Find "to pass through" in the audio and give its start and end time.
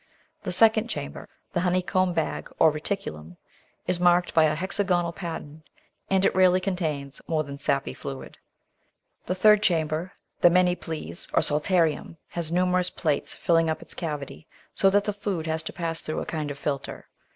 15.61-16.21